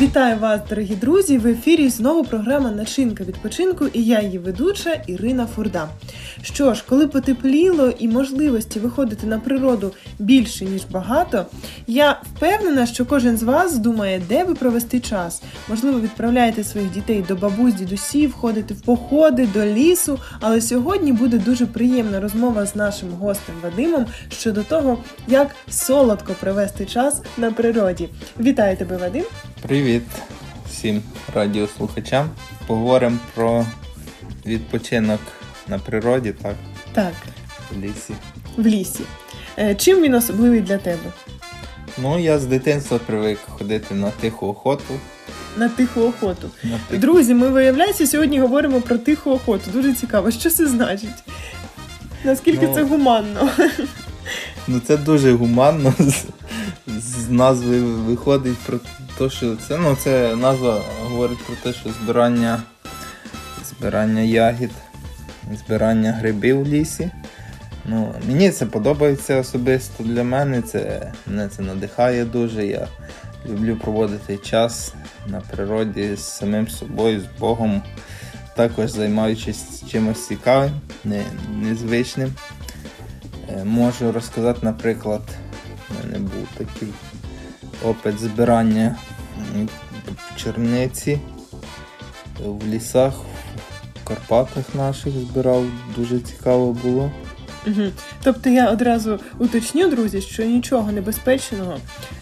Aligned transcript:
Вітаю 0.00 0.38
вас, 0.38 0.60
дорогі 0.68 0.94
друзі! 0.94 1.38
В 1.38 1.46
ефірі 1.46 1.88
знову 1.88 2.24
програма 2.24 2.70
Начинка 2.70 3.24
відпочинку 3.24 3.86
і 3.92 4.04
я 4.04 4.22
її 4.22 4.38
ведуча 4.38 5.02
Ірина 5.06 5.46
Фурда. 5.46 5.88
Що 6.42 6.74
ж, 6.74 6.84
коли 6.88 7.08
потепліло 7.08 7.92
і 7.98 8.08
можливості 8.08 8.80
виходити 8.80 9.26
на 9.26 9.38
природу 9.38 9.92
більше 10.18 10.64
ніж 10.64 10.84
багато, 10.90 11.46
я 11.86 12.20
впевнена, 12.22 12.86
що 12.86 13.06
кожен 13.06 13.36
з 13.36 13.42
вас 13.42 13.78
думає, 13.78 14.22
де 14.28 14.44
би 14.44 14.54
провести 14.54 15.00
час. 15.00 15.42
Можливо, 15.68 16.00
відправляєте 16.00 16.64
своїх 16.64 16.90
дітей 16.90 17.24
до 17.28 17.36
бабусь, 17.36 17.74
дідусів, 17.74 18.32
ходите 18.32 18.74
в 18.74 18.80
походи, 18.80 19.48
до 19.54 19.66
лісу. 19.66 20.18
Але 20.40 20.60
сьогодні 20.60 21.12
буде 21.12 21.38
дуже 21.38 21.66
приємна 21.66 22.20
розмова 22.20 22.66
з 22.66 22.76
нашим 22.76 23.08
гостем 23.10 23.54
Вадимом 23.62 24.06
щодо 24.28 24.62
того, 24.62 24.98
як 25.28 25.48
солодко 25.68 26.34
провести 26.40 26.86
час 26.86 27.22
на 27.36 27.50
природі. 27.50 28.08
Вітаю 28.40 28.76
тебе, 28.76 28.96
Вадим! 28.96 29.24
Привіт 29.66 30.02
всім 30.70 31.02
радіослухачам. 31.34 32.30
Поговоримо 32.66 33.18
про 33.34 33.66
відпочинок 34.46 35.20
на 35.68 35.78
природі, 35.78 36.34
так, 36.42 36.54
Так, 36.92 37.12
в 37.72 37.78
лісі. 37.84 38.14
в 38.56 38.66
лісі. 38.66 39.00
Е, 39.58 39.74
Чим 39.74 40.02
він 40.02 40.14
особливий 40.14 40.60
для 40.60 40.78
тебе? 40.78 41.12
Ну, 41.98 42.18
я 42.18 42.38
з 42.38 42.44
дитинства 42.46 42.98
привик 42.98 43.38
ходити 43.48 43.94
на 43.94 44.10
тиху 44.10 44.46
охоту. 44.46 44.94
На 45.56 45.68
тиху 45.68 46.00
охоту. 46.00 46.50
На 46.64 46.78
тих... 46.88 47.00
Друзі, 47.00 47.34
ми 47.34 47.48
виявляється, 47.48 48.06
сьогодні 48.06 48.40
говоримо 48.40 48.80
про 48.80 48.98
тиху 48.98 49.30
охоту. 49.30 49.70
Дуже 49.72 49.92
цікаво, 49.94 50.30
що 50.30 50.50
це 50.50 50.66
значить? 50.66 51.24
Наскільки 52.24 52.66
Ну, 52.68 52.74
це 52.74 52.82
гуманно? 52.82 53.48
Ну 54.68 54.80
це 54.80 54.96
дуже 54.96 55.32
гуманно. 55.32 55.92
З, 56.00 56.24
з 57.26 57.30
назви 57.30 57.80
виходить 57.80 58.58
про 58.58 58.78
те, 59.18 59.30
що 59.30 59.56
це, 59.56 59.78
ну, 59.78 59.96
це 59.96 60.36
назва 60.36 60.82
говорить 61.02 61.44
про 61.46 61.56
те, 61.62 61.78
що 61.78 61.90
збирання, 62.02 62.62
збирання 63.64 64.20
ягід, 64.20 64.70
збирання 65.52 66.12
грибів 66.12 66.62
в 66.62 66.68
лісі. 66.68 67.10
Ну, 67.84 68.14
мені 68.28 68.50
це 68.50 68.66
подобається 68.66 69.36
особисто 69.36 70.04
для 70.04 70.24
мене. 70.24 70.62
Це, 70.62 71.12
мене 71.26 71.48
це 71.48 71.62
надихає 71.62 72.24
дуже. 72.24 72.66
Я 72.66 72.88
люблю 73.48 73.76
проводити 73.76 74.36
час 74.36 74.94
на 75.26 75.40
природі 75.40 76.16
з 76.16 76.24
самим 76.24 76.68
собою, 76.68 77.20
з 77.20 77.40
Богом. 77.40 77.82
Також 78.56 78.90
займаючись 78.90 79.82
чимось 79.90 80.26
цікавим, 80.26 80.70
не, 81.04 81.22
незвичним. 81.62 82.34
Е, 83.48 83.64
Можу 83.64 84.12
розказати, 84.12 84.58
наприклад, 84.62 85.22
у 85.90 86.06
мене 86.06 86.18
був 86.18 86.48
такий 86.56 86.88
опит 87.84 88.18
збирання 88.18 88.96
черниці 90.36 91.18
в 92.44 92.66
лісах, 92.66 93.14
в 94.02 94.08
Карпатах 94.08 94.74
наших 94.74 95.12
збирав, 95.12 95.64
дуже 95.96 96.18
цікаво 96.18 96.72
було. 96.72 97.10
Угу. 97.66 97.82
Тобто 98.22 98.50
я 98.50 98.70
одразу 98.70 99.18
уточню, 99.38 99.90
друзі, 99.90 100.20
що 100.20 100.44
нічого 100.44 100.92
небезпечного 100.92 101.78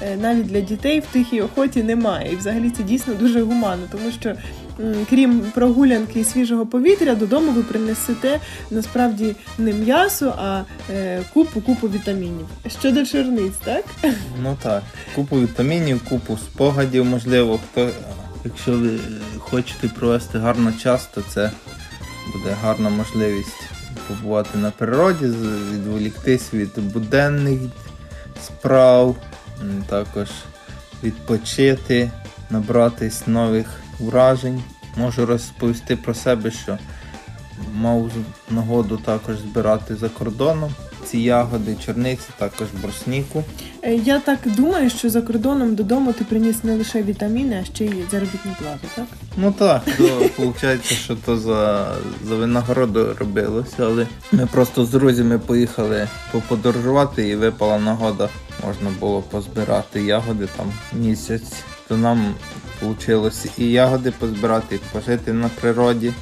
е, 0.00 0.16
навіть 0.16 0.46
для 0.46 0.60
дітей 0.60 1.00
в 1.00 1.06
тихій 1.12 1.40
охоті 1.40 1.82
немає. 1.82 2.32
І 2.32 2.36
взагалі 2.36 2.70
це 2.70 2.82
дійсно 2.82 3.14
дуже 3.14 3.42
гуманно, 3.42 3.82
тому 3.90 4.10
що 4.20 4.34
крім 5.10 5.40
прогулянки 5.54 6.20
і 6.20 6.24
свіжого 6.24 6.66
повітря, 6.66 7.14
додому 7.14 7.52
ви 7.52 7.62
принесете 7.62 8.40
насправді 8.70 9.36
не 9.58 9.72
м'ясо, 9.72 10.34
а 10.38 10.62
е, 10.90 11.22
купу 11.32 11.60
купу 11.60 11.88
вітамінів. 11.88 12.46
Щодо 12.80 13.06
чорниць, 13.06 13.56
так? 13.64 13.84
Ну 14.42 14.56
так, 14.62 14.82
купу 15.14 15.40
вітамінів, 15.40 16.04
купу 16.08 16.36
спогадів, 16.36 17.04
можливо, 17.04 17.60
хто, 17.70 17.90
якщо 18.44 18.72
ви 18.72 18.98
хочете 19.38 19.88
провести 19.88 20.38
гарно 20.38 20.72
час, 20.72 21.08
то 21.14 21.22
це 21.28 21.50
буде 22.32 22.56
гарна 22.62 22.90
можливість 22.90 23.70
побувати 24.08 24.58
на 24.58 24.70
природі, 24.70 25.26
відволіктись 25.72 26.54
від 26.54 26.92
буденних 26.92 27.60
справ, 28.46 29.16
також 29.88 30.28
відпочити, 31.02 32.10
набратись 32.50 33.26
нових 33.26 33.66
вражень. 34.00 34.62
Можу 34.96 35.26
розповісти 35.26 35.96
про 35.96 36.14
себе, 36.14 36.50
що 36.50 36.78
мав 37.74 38.10
нагоду 38.50 38.96
також 38.96 39.38
збирати 39.38 39.96
за 39.96 40.08
кордоном 40.08 40.70
ці 41.04 41.18
ягоди, 41.18 41.76
чорниці, 41.86 42.22
також 42.38 42.66
брусніку. 42.82 43.44
Е, 43.82 43.94
Я 43.94 44.20
так 44.20 44.38
думаю, 44.44 44.90
що 44.90 45.10
за 45.10 45.22
кордоном 45.22 45.74
додому 45.74 46.12
ти 46.12 46.24
приніс 46.24 46.64
не 46.64 46.76
лише 46.76 47.02
вітаміни, 47.02 47.58
а 47.62 47.64
ще 47.64 47.84
й 47.84 48.04
заробітну 48.10 48.52
плату, 48.58 48.86
так? 48.94 49.06
Ну 49.36 49.52
так, 49.58 49.82
то 49.98 50.28
виходить, 50.38 50.84
що 50.84 51.16
то 51.16 51.36
за, 51.38 51.92
за 52.24 52.36
винагороду 52.36 53.16
робилося, 53.18 53.76
але 53.78 54.06
ми 54.32 54.46
просто 54.46 54.84
з 54.84 54.90
друзями 54.90 55.38
поїхали 55.38 56.08
поподорожувати 56.32 57.28
і 57.28 57.36
випала 57.36 57.78
нагода. 57.78 58.28
Можна 58.66 58.90
було 59.00 59.22
позбирати 59.22 60.02
ягоди 60.02 60.48
там 60.56 60.72
місяць. 60.92 61.52
То 61.88 61.96
нам 61.96 62.34
вийшло 62.82 63.30
і 63.58 63.70
ягоди 63.70 64.10
позбирати, 64.10 64.76
і 64.76 64.80
пожити 64.92 65.32
на 65.32 65.48
природі, 65.48 66.12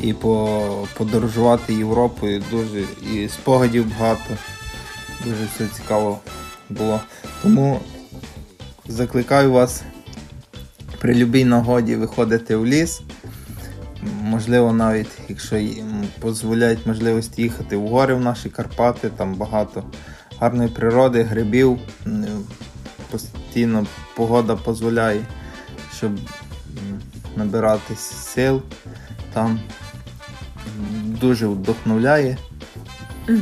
і 0.00 0.12
по, 0.12 0.88
подорожувати 0.94 1.74
Європою 1.74 2.42
дуже, 2.50 2.84
і 3.12 3.28
спогадів 3.28 3.98
багато. 3.98 4.34
Дуже 5.24 5.44
все 5.54 5.66
цікаво 5.66 6.18
було. 6.70 7.00
Тому 7.42 7.80
закликаю 8.88 9.52
вас 9.52 9.82
при 10.98 11.14
любій 11.14 11.44
нагоді 11.44 11.96
виходити 11.96 12.56
в 12.56 12.66
ліс. 12.66 13.00
Можливо, 14.22 14.72
навіть 14.72 15.10
якщо 15.28 15.60
дозволяють 16.20 16.86
можливості 16.86 17.42
їхати 17.42 17.76
в 17.76 17.88
гори 17.88 18.14
в 18.14 18.20
наші 18.20 18.48
Карпати, 18.48 19.10
там 19.16 19.34
багато 19.34 19.84
гарної 20.40 20.68
природи, 20.68 21.22
грибів. 21.22 21.78
Постійно 23.10 23.86
погода 24.16 24.58
дозволяє, 24.66 25.24
щоб 25.96 26.10
м, 26.10 26.18
набиратись 27.36 27.98
сил. 27.98 28.62
Там 29.32 29.60
дуже 31.20 31.46
вдохновляє. 31.46 32.36
Угу. 33.28 33.38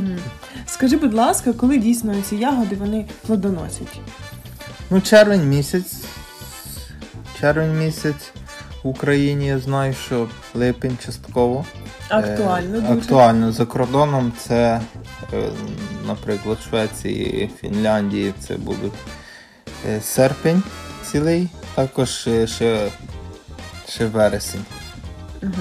Скажи, 0.66 0.96
будь 0.96 1.14
ласка, 1.14 1.52
коли 1.52 1.78
дійсно 1.78 2.14
ці 2.28 2.36
ягоди 2.36 2.76
вони 2.76 3.06
плодоносять? 3.26 4.00
Ну, 4.90 5.00
червень 5.00 5.48
місяць. 5.48 5.94
Червень 7.40 7.78
місяць 7.78 8.30
в 8.82 8.88
Україні 8.88 9.46
я 9.46 9.58
знаю, 9.58 9.94
що 10.06 10.28
липень 10.54 10.98
частково. 11.04 11.64
Актуально 12.08 12.76
Е, 12.76 12.80
дуже. 12.80 12.92
Актуально 12.92 13.52
за 13.52 13.66
кордоном 13.66 14.32
це, 14.38 14.80
е, 15.32 15.48
наприклад, 16.06 16.58
Швеції, 16.70 17.50
Фінляндії 17.60 18.34
це 18.40 18.56
буде 18.56 18.86
е, 18.86 18.90
серпень 20.02 20.62
цілий, 21.04 21.48
також 21.74 22.26
е, 22.26 22.46
ще, 22.46 22.90
ще 23.88 24.06
вересень. 24.06 24.64
Угу. 25.42 25.52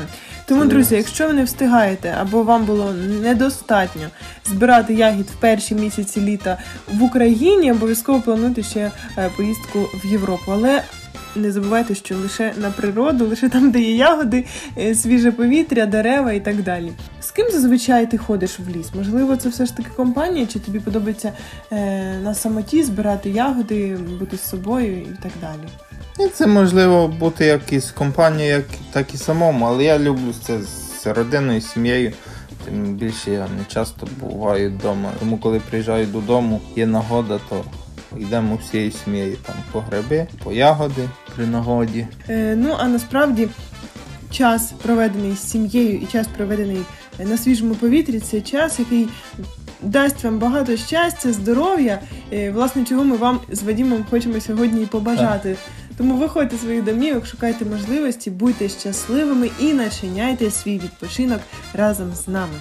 Тому, 0.45 0.65
друзі, 0.65 0.95
якщо 0.95 1.27
ви 1.27 1.33
не 1.33 1.43
встигаєте 1.43 2.15
або 2.21 2.43
вам 2.43 2.65
було 2.65 2.93
недостатньо 3.21 4.07
збирати 4.45 4.93
ягід 4.93 5.25
в 5.25 5.35
перші 5.35 5.75
місяці 5.75 6.21
літа 6.21 6.57
в 6.93 7.03
Україні, 7.03 7.71
обов'язково 7.71 8.21
плануйте 8.21 8.63
ще 8.63 8.91
е, 9.17 9.29
поїздку 9.37 9.79
в 9.79 10.11
Європу. 10.11 10.51
Але 10.51 10.81
не 11.35 11.51
забувайте, 11.51 11.95
що 11.95 12.17
лише 12.17 12.53
на 12.57 12.71
природу, 12.71 13.27
лише 13.27 13.49
там, 13.49 13.71
де 13.71 13.79
є 13.79 13.95
ягоди, 13.95 14.45
е, 14.77 14.95
свіже 14.95 15.31
повітря, 15.31 15.85
дерева 15.85 16.33
і 16.33 16.39
так 16.39 16.63
далі. 16.63 16.91
З 17.31 17.33
ким 17.33 17.51
зазвичай 17.51 18.11
ти 18.11 18.17
ходиш 18.17 18.59
в 18.59 18.69
ліс? 18.69 18.89
Можливо, 18.93 19.35
це 19.35 19.49
все 19.49 19.65
ж 19.65 19.77
таки 19.77 19.89
компанія, 19.95 20.45
чи 20.45 20.59
тобі 20.59 20.79
подобається 20.79 21.33
е, 21.71 22.13
на 22.23 22.33
самоті 22.33 22.83
збирати 22.83 23.29
ягоди, 23.29 23.97
бути 24.19 24.37
з 24.37 24.49
собою 24.49 25.01
і 25.01 25.23
так 25.23 25.31
далі? 25.41 25.69
І 26.19 26.29
це 26.29 26.47
можливо 26.47 27.07
бути 27.07 27.45
як 27.45 27.73
із 27.73 27.91
компанією, 27.91 28.55
як, 28.55 28.65
так 28.91 29.13
і 29.13 29.17
самому, 29.17 29.65
але 29.65 29.83
я 29.83 29.99
люблю 29.99 30.33
це 30.43 30.59
з 30.61 31.07
родиною, 31.07 31.61
з 31.61 31.71
сім'єю. 31.71 32.13
Тим 32.65 32.95
більше 32.95 33.31
я 33.31 33.47
не 33.57 33.65
часто 33.67 34.07
буваю 34.19 34.71
вдома. 34.71 35.11
Тому 35.19 35.37
коли 35.37 35.59
приїжджаю 35.59 36.05
додому, 36.05 36.61
є 36.75 36.85
нагода, 36.85 37.39
то 37.49 37.63
йдемо 38.17 38.55
всією 38.55 38.91
сім'єю 38.91 39.37
там 39.45 39.55
по 39.71 39.79
гриби, 39.79 40.27
по 40.43 40.51
ягоди 40.51 41.09
при 41.35 41.47
нагоді. 41.47 42.07
Е, 42.29 42.55
ну 42.57 42.75
а 42.79 42.87
насправді 42.87 43.47
час, 44.31 44.73
проведений 44.83 45.35
з 45.35 45.49
сім'єю, 45.49 45.97
і 45.97 46.05
час 46.05 46.27
проведений 46.37 46.81
е, 47.19 47.25
на 47.25 47.37
свіжому 47.37 47.75
повітрі, 47.75 48.19
це 48.19 48.41
час, 48.41 48.79
який 48.79 49.07
дасть 49.81 50.23
вам 50.23 50.39
багато 50.39 50.77
щастя, 50.77 51.33
здоров'я, 51.33 51.99
е, 52.33 52.51
власне, 52.51 52.85
чого 52.85 53.03
ми 53.03 53.17
вам 53.17 53.39
з 53.51 53.63
Вадімом 53.63 54.05
хочемо 54.09 54.41
сьогодні 54.41 54.83
і 54.83 54.85
побажати. 54.85 55.55
Тому 55.97 56.15
виходьте 56.15 56.57
з 56.57 56.61
своїх 56.61 56.83
домівок, 56.83 57.25
шукайте 57.25 57.65
можливості, 57.65 58.29
будьте 58.31 58.69
щасливими 58.69 59.49
і 59.59 59.73
начиняйте 59.73 60.51
свій 60.51 60.79
відпочинок 60.79 61.39
разом 61.73 62.13
з 62.13 62.27
нами. 62.27 62.53